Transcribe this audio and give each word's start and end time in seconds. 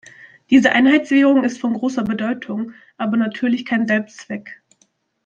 Diese 0.49 0.71
Einheitswährung 0.71 1.43
ist 1.43 1.61
von 1.61 1.75
großer 1.75 2.03
Bedeutung, 2.03 2.73
aber 2.97 3.17
natürlich 3.17 3.65
kein 3.67 3.85
Selbstzweck. 3.85 4.63